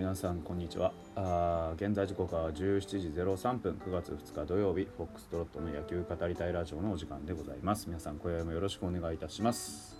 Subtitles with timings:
[0.00, 0.94] 皆さんこんにちは。
[1.14, 7.86] あ現在時刻は17時03分9月2日土曜日フォックストロットの野球語りたいラジオのお時間でございます。
[7.86, 9.98] 皆さん今宵もよろしくお願いいたします、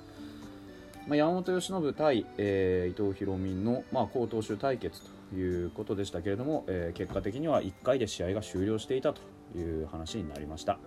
[1.07, 9.21] まあ、山本由伸対、えー伊藤博美の、まあ、好投手対決ということでしたけれども、えー結果的には1回で試合が終了していたと
[9.55, 10.79] いう話になりました。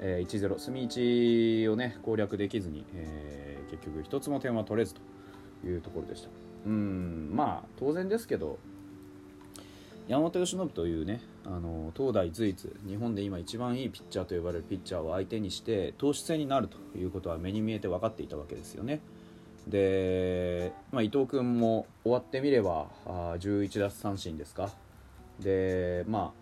[0.00, 5.02] えー1-0隅1をね攻略できずに、えー結局一つも点は取れずと
[5.66, 6.43] いうところでした。
[6.66, 8.58] うんまあ当然ですけど
[10.08, 19.00] 山本由伸というねあの東大随一日本で今一番いいピッチャーと呼ばれるピッチャーを相手にして投手戦になるということは目に見えて分かっていたわけですよね。
[19.66, 24.70] で、まあ、伊藤君も終わってみればあ11奪三振ですか。
[25.40, 26.32] でま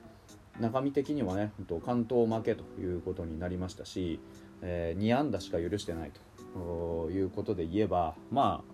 [0.58, 4.20] あ中身的にはね本当関東負けということになりましたし、
[4.60, 6.10] えー2安打しか許してない
[6.54, 8.71] ということで言えばまあ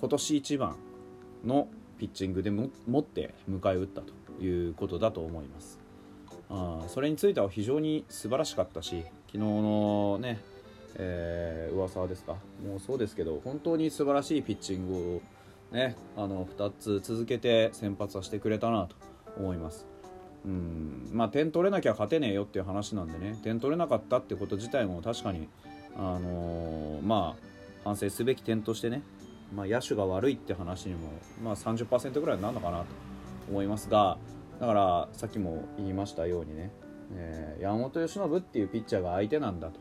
[0.00, 0.76] 今年一番
[1.44, 1.68] の
[1.98, 5.78] ピッチングでも持って迎え撃ったということだと思います。
[6.50, 10.40] あそれについては非常に素晴らしかったし昨日のね、
[10.96, 12.36] えー、上沢ですか？
[12.64, 18.96] もうそうですけど本当に素晴らしいピッチングをねあの2つ続けて先発はしてくれたなと
[19.36, 19.86] 思います。
[20.46, 25.48] うんまあ、点取れなきゃ勝てねえよっていう話なんでね点取れなかったってこと自体も確かに、
[25.96, 27.42] あのーまあ、
[27.84, 29.02] 反省すべき点としてね、
[29.54, 31.10] まあ、野手が悪いって話にも、
[31.42, 32.84] まあ、30%ぐらいになるのかなと
[33.48, 34.18] 思いますが
[34.60, 36.70] だからさっきも言いましたようにね、
[37.14, 39.80] えー山本由伸っていうピッチャーが相手なんだと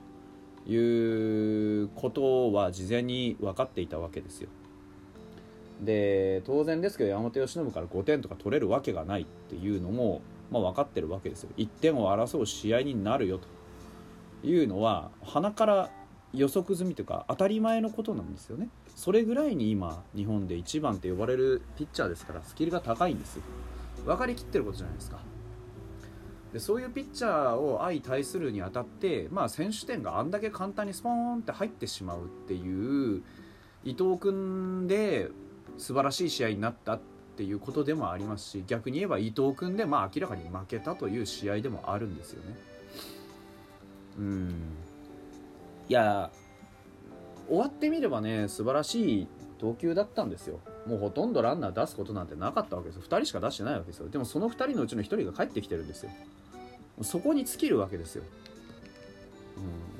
[0.70, 4.50] いうことは事前に分かっていたわけですよ。
[5.82, 13.48] で当然ですけど山本由伸から5点とか取れるわけがないっていうのも、まあ、分かってるわけですよ1点を争う試合になるよと
[14.48, 15.90] いうのは鼻から
[16.34, 18.70] 予測済みというか当たり前のことなんですよね。
[18.96, 23.40] それぐらいに今日本で一番って呼ばれるピッチャーですからスキルが高いんです
[24.06, 25.20] 分かりきってることじゃないですか。
[26.54, 33.22] でそういうピッチャーを相対するにあたって、まあ、選手点があんだけ簡単にスポーンって入ってしまうっていう
[33.84, 35.30] 伊藤君で
[35.78, 37.00] 素晴らしい試合になったっ
[37.36, 42.56] ていうことでもありますし逆に言えば伊藤君でまあ明らかに負けたという試合でもあるんですよね。
[44.18, 44.54] うん。
[45.90, 46.30] いや
[47.48, 49.28] 終わってみればね素晴らしい
[49.60, 50.60] 投球だったんですよ。
[50.86, 53.02] もうほとんどランナー出すことなんてなかったわけですよ。
[53.04, 54.10] 2人しか出してないわけですよ。
[54.10, 56.12] でもその2人のうちの1人が帰ってきてるんですよ。
[57.02, 58.24] そこに尽きるわけですよ。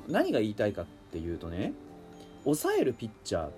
[0.06, 1.72] うん、何が言いたいかっていうとね
[2.44, 3.48] 抑えるピッチャー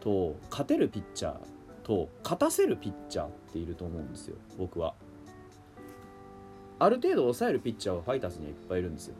[0.00, 1.36] と勝てるピッチャー
[1.82, 4.94] と勝たせるピッチャーっていると思うんですよ僕は
[6.78, 9.14] ある程度抑えるピッチャーはファイターズにはいっぱいいるんですよ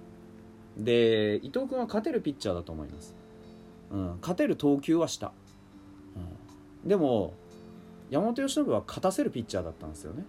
[0.77, 3.15] で伊藤君は勝てるピッチャーだと思います、
[3.91, 5.33] うん、勝てる投球はした、
[6.83, 7.35] うん、でも
[8.11, 10.25] 山本由伸は勝たせるピッチャーだったんですよね。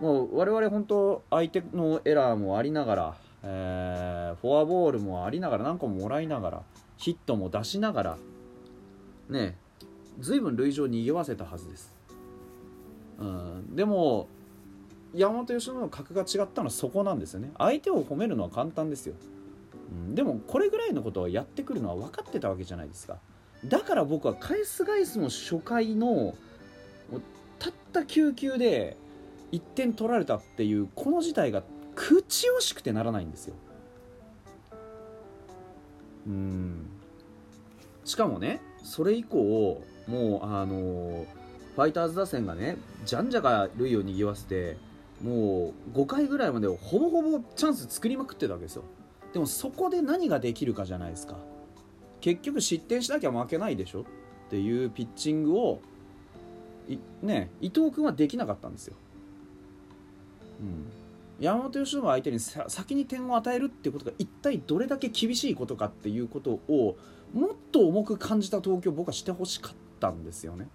[0.00, 6.62] もう我々本当相手のエラーもありながら、えーフォアボールもありながら何個ももらいながら
[6.96, 8.18] ヒットも出しながら
[9.28, 9.56] ね
[10.18, 11.94] ずいぶん塁上にぎわせたはずです、
[13.18, 14.26] うん、でも
[15.14, 17.50] 山本由伸の格が違ったのはそこなんですよね。
[17.58, 19.14] 相手を褒めるのは簡単ですよ、
[19.90, 23.18] うん、でもこれぐらいのことをやってくるのは分かってたわけじゃないですか。
[23.64, 26.34] だから僕は返す返すの初回の
[27.58, 28.96] たった9球で
[29.52, 31.62] 1点取られたっていうこの事態が
[31.94, 33.54] 口惜しくてならないんですよ。
[36.26, 36.86] うん。
[38.04, 41.26] しかもねそれ以降もうあの
[41.76, 44.76] ファイターズ打線がねじゃんじゃが塁を賑わせて
[45.22, 48.84] もう5回ぐらいまでほぼほぼチャンス作りまくってたわけですよ。
[49.32, 51.36] でもそこで何ができるかじゃないですか。
[52.20, 54.02] 結局失点しなきゃ負けないでしょ。
[54.02, 54.04] っ
[54.50, 55.80] ていうピッチングを
[57.22, 58.96] ね伊藤君はできなかったんですよ、
[60.60, 60.92] うん、
[61.40, 66.98] 山本由伸相手に先に点を与えるっていうことが一体どれだけ厳しいことかっていうことを
[67.32, 70.68] もっと重く感じた投球僕はしてほしかったんですよね。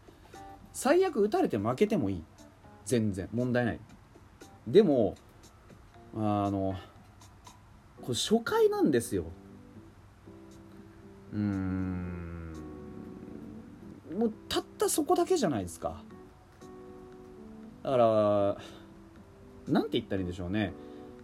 [0.74, 2.24] 最悪打たれて負けてもいい。
[2.86, 3.30] 全然。
[3.32, 3.80] 問題ない。
[4.68, 5.16] でも
[6.16, 6.76] あの
[8.02, 9.26] これ初回なんですよ。
[11.34, 12.54] うーん。
[14.18, 16.02] もうたったそこだけじゃないですか。
[17.84, 18.58] だから
[19.68, 20.74] なんて言ったらいいんでしょうね。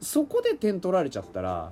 [0.01, 1.71] そこで点取られちゃったら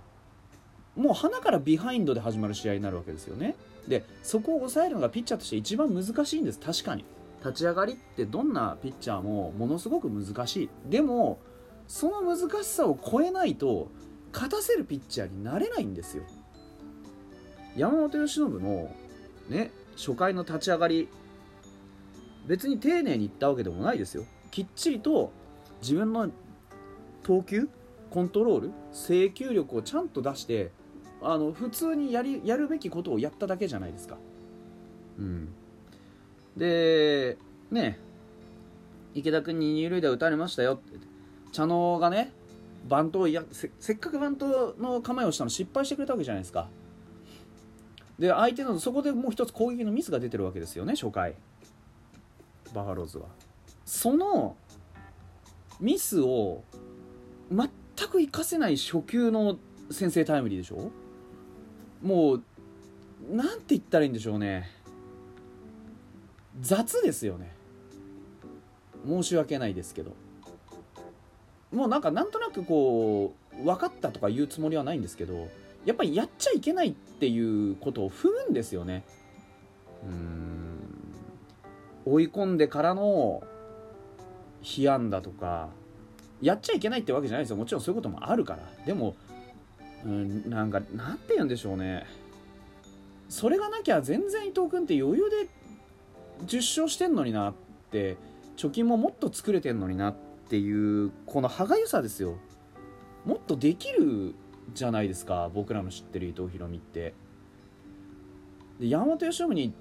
[0.96, 3.56] もう鼻からビハインドで始まる試合になるわけですよね。
[3.88, 6.60] でそこを抑えるのがピッチャーとして一番難しいんです。
[6.60, 7.06] 確かに。
[7.40, 10.70] 立ち上がりってどんなピッチャーもものすごく難しい。
[10.90, 11.40] でも
[11.88, 13.90] その難しさを超えないと
[14.34, 16.24] 勝たせるピッチャーになれないんですよ。
[17.76, 18.94] 山本由伸の
[19.50, 21.10] ね初回の立ち上がり
[22.48, 24.26] 別に丁寧にいったわけでもないですよ。
[24.52, 25.32] きっちりと
[25.82, 26.30] 自分の
[27.24, 27.70] 投球
[28.10, 30.72] コントロール制球力をちゃんと出して
[31.22, 34.18] あの普通にやりやるべきことをやっただけじゃないですか。
[35.18, 35.50] うん、
[36.58, 37.38] で
[37.70, 38.00] ね
[39.14, 40.98] 池田君に二塁打打たれましたよって
[41.52, 42.32] 茶野がね
[42.88, 46.68] バントをやせっかくバントの構えをしたの失敗してくれたわけじゃないですか。
[48.18, 51.36] で相手のそこでもう一つ攻撃のミスが出てるわけですよね初回。
[52.74, 53.26] バファローズは。
[53.86, 54.56] その
[55.80, 56.64] ミスを
[57.52, 59.58] 全く活かせない初球の
[59.90, 60.92] 先制タイムリーでしょ？
[62.02, 62.44] もう
[63.30, 64.70] なんて言ったらいいんでしょうね。
[66.62, 67.54] 雑ですよね。
[69.06, 70.12] 申し訳ないですけど。
[71.72, 75.48] もうなんかなんとなくこう分かったとか言うつもりはないんですけど
[75.86, 79.04] やっぱりやっちゃいけないっていうことを踏むんですよね。
[80.04, 80.80] うん。
[82.06, 83.44] 追い込んでからの
[84.62, 85.70] 被安打とか
[86.42, 87.56] やっちゃいけないってわけじゃないですよ。
[87.56, 88.86] もちろんそういうこともあるから。
[88.86, 89.16] でも
[90.06, 92.06] うんなんかなんて言うんでしょうね。
[93.30, 95.48] それがなきゃ全然伊藤君って余裕で
[96.46, 97.54] 10勝してんのになっ
[97.92, 98.18] て
[98.58, 102.36] 貯金ももっと作れてんのになってていうこの歯がゆさですよ。
[103.26, 104.36] もっとできる
[104.74, 107.14] じゃないですか僕らの知ってる伊藤博美って。
[108.78, 109.74] で山本由伸に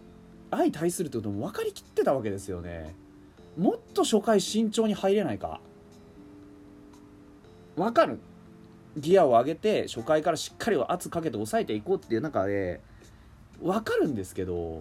[0.52, 2.94] 相対するってことも分かりきってたわけですよね。
[3.58, 5.60] もっと初回慎重に入れないか。
[7.74, 8.20] 分かる。
[8.96, 12.80] ギアを上げて初回からしっかり圧かけて抑えていこうっていう中で
[13.60, 14.78] 分かるんですけど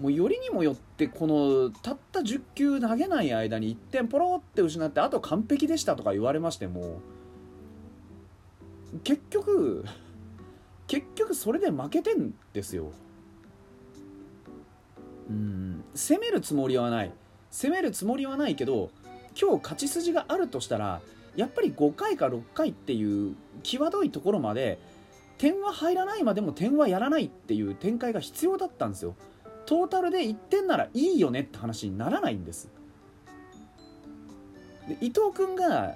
[0.00, 7.00] もうよりにもよってこのたった10球投げない間に1点ポロって失ってあと完璧でしたとか言われましても
[9.04, 9.84] 結局
[10.86, 12.92] 結局それで負けてんですよ。
[15.30, 15.84] うん。
[15.94, 17.12] 攻めるつもりはない。
[17.50, 18.90] 攻めるつもりはないけど
[19.40, 21.00] 今日勝ち筋があるとしたら
[21.36, 24.78] やっぱり5回か6回っていう際どいところまで
[25.38, 29.14] 点は入らないまでも点はやらないっていう展開が必要だったんですよ。
[29.66, 32.68] トータルで1点ならいいよねって話にならないんです
[34.88, 35.94] で伊藤君が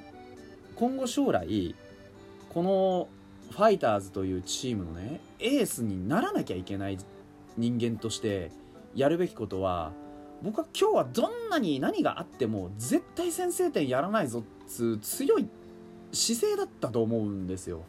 [0.76, 1.75] 今後将来
[2.49, 3.09] この
[3.50, 6.99] ファイターズというチームのねエースにならなきゃいけない
[7.56, 8.50] 人間として
[8.94, 9.93] やるべきことは
[10.43, 15.49] 僕は今日はどんなに何があっても絶対先制点やらないぞっつう強い
[16.12, 17.82] 姿勢だったと思うんですよ。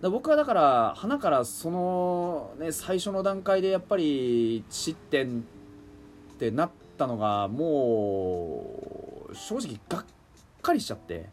[0.00, 10.04] だ僕はだから花からその、ね、最初の段階でやっぱり失点ってなったのがもう正直がっ
[10.62, 11.30] かりしちゃって。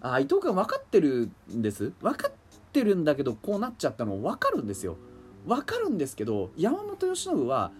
[0.00, 1.92] あ伊藤君分かってるんです？
[2.00, 2.32] 分かっ
[2.72, 4.96] てるんだけどこうなっちゃったの分かるんですよ。
[5.46, 7.72] 分かるんですけど山本由伸は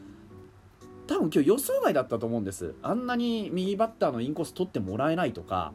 [1.06, 2.74] 多分今日予想外だったと思うんです。
[2.82, 5.72] あんなに右バッターのインコース取ってもらえないとか。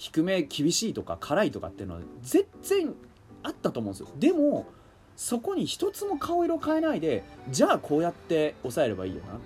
[0.00, 2.94] 低め厳しいとか辛いとかっていうのは全然
[3.42, 4.08] あったと思うんですよ。
[4.18, 4.66] でも
[5.14, 9.38] そこに一つも顔色変えないでじゃあこうやって抑えればいいよな。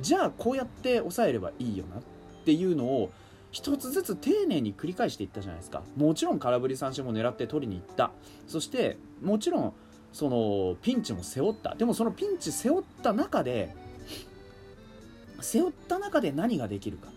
[0.00, 2.00] じゃあこうやって抑えればいいよな。
[2.00, 2.02] っ
[2.44, 3.12] ていうのを
[3.52, 5.84] 一つずつ丁寧に繰り返していったじゃないですか。
[5.96, 8.10] もちろん空振り三振も狙って取りに行った。
[8.48, 9.72] そしてもちろん
[10.12, 11.76] そのピンチも背負った。
[11.76, 13.76] でもそのピンチ背負った中で
[15.40, 17.10] 背負った中で何ができるか。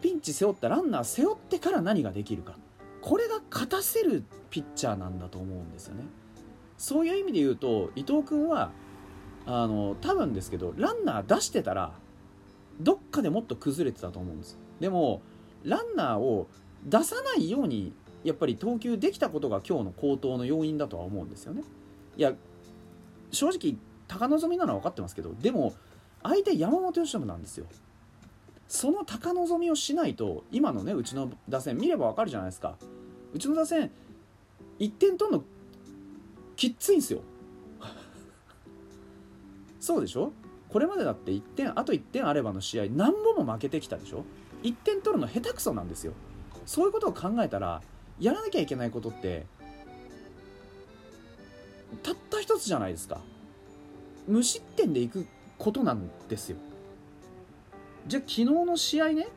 [0.00, 2.56] ピンチ背負ったランナー背負ってから何ができるか。
[3.00, 6.04] これが勝たせるピッチャーなんだと思うんですよね。
[6.76, 8.70] そういう意味で言うと伊藤君は
[9.46, 11.92] あの多分ですけどランナー出してたら
[12.80, 14.58] どっかでもっと崩れてたと思うんです。
[14.80, 15.22] でも
[15.64, 16.48] ランナーを
[16.84, 17.92] 出さないように
[18.24, 21.62] やっぱり投球できたことが今日の好投の要因だとは思うんですよね。
[22.16, 22.32] いや
[23.30, 23.76] 正直
[24.06, 25.74] 高望みなのは分かってますけどでも
[26.22, 27.66] 相手山本由伸なんですよ。
[28.68, 32.76] その高望みをしないと今のねうちの打線見れば分かるじゃないですか。
[33.32, 33.90] うちの打線
[34.78, 35.44] 1点取るの
[36.54, 37.20] きっついんですよ。
[39.80, 40.32] そうでしょ？
[40.68, 44.24] これまでだって1点あと1点あればの試合何本も負けてきたでしょ
[44.62, 46.12] ？1点取るの下手くそなんですよ。
[46.66, 47.82] そういうことを考えたら
[48.20, 49.46] やらなきゃいけないことって
[52.02, 53.20] たった一つじゃないですか。
[54.26, 56.58] 無失点でいくことなんですよ。
[58.08, 59.28] じゃあ昨日の試合ね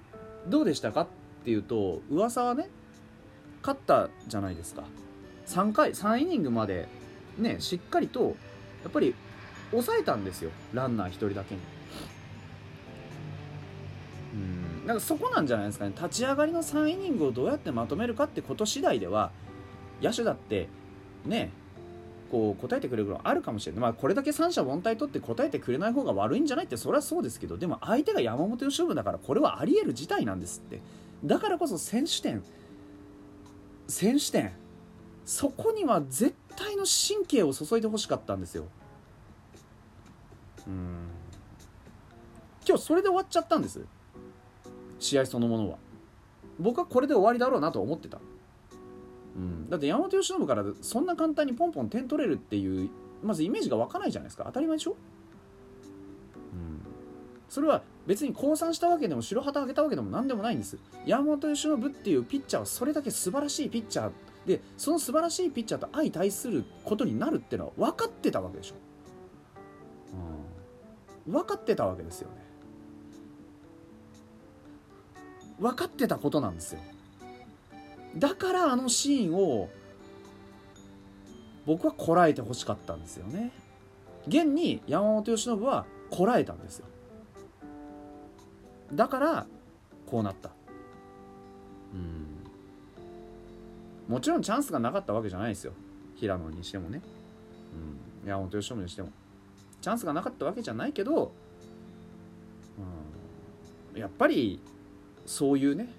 [0.48, 1.08] どうでしたかっ
[1.44, 2.70] ていうと噂はね
[3.62, 4.84] 勝ったじゃないですか。
[5.46, 6.88] 3回3イニングまで
[7.38, 8.36] ねしっかりと
[8.84, 9.14] やっぱり
[9.72, 11.62] 抑えたんですよランナー1人だけに。
[14.34, 15.94] うんなんかそこなんじゃないですかね。
[15.96, 19.32] 立ち上がりの3イニングをどうやってまとめるかってこと次第では
[20.02, 20.70] 野手だって
[21.26, 21.52] ね
[22.32, 30.80] こう答えてくれるのあるかもしれない、まあ、これだけ三者凡退取って答えてくれない方が悪いんじゃないってそれはそうですけどでも相手が山本由伸だからこれはありえる事態なんですって。
[31.24, 32.44] だからこそ選手権
[33.88, 34.54] 選手権
[35.26, 38.66] そこには絶対の神経を注いでほしかったんですよ。
[40.68, 41.08] うん。
[42.68, 43.86] 今日それで終わっちゃったんです。
[45.00, 45.78] 試合そのものは。
[46.60, 48.20] 僕はこれで終わりだろうなと思ってた、
[49.36, 52.90] うん、だって山本由伸からそんな簡単にポンポン点取れるっていう
[53.24, 54.44] まずイメージが湧かないじゃないですか。
[54.46, 54.98] 当たり前でしょ、うん、
[57.48, 60.78] それは別に降参したわけでも白旗あげたわけでも何でもないんです。
[61.06, 64.12] 山本由伸っていうピッチャーはそれだけ素晴らしいピッチャー
[64.46, 68.76] でその素晴らしいピッチャーと相対することになるっていうのは分かってたわけでしょ、
[71.28, 72.42] うん、分かってたわけですよね。
[75.60, 76.80] 分かってたことなんですよ
[78.18, 79.70] だからあのシーンを
[81.66, 83.52] 僕はこらえてほしかったんですよね。
[84.28, 86.86] 現に山本由伸はこらえたんですよ。
[88.94, 89.46] だから
[90.06, 90.50] こうなった。
[91.94, 92.26] うん。
[94.14, 95.74] もちろんチャンスがなかったわけじゃないですよ。
[96.16, 97.02] 平野にしてもね、
[98.24, 99.10] うん、山本由伸にしても。
[99.82, 101.32] チャンスがなかったわけじゃないけど、
[103.94, 104.62] うん、やっぱり
[105.26, 105.90] そういうね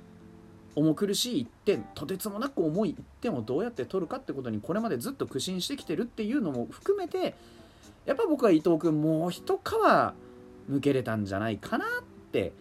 [0.74, 7.34] 重苦しい1点とてつもなく重い1点をどうやって取るかってことにこれまでずっと苦心してきてるっていうのも含めて
[8.06, 9.60] やっぱ僕は伊藤君もう一皮
[10.68, 11.88] むけれたんじゃないかなっ
[12.32, 12.52] て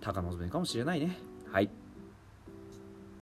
[0.00, 1.18] 高望みかもしれないね
[1.50, 1.70] はい。